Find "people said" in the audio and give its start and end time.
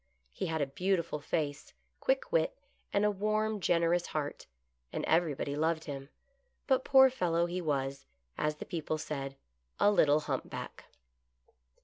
8.65-9.35